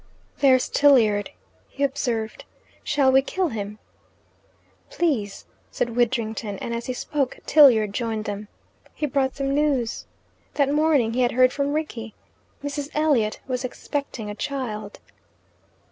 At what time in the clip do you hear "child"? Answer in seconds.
14.33-14.99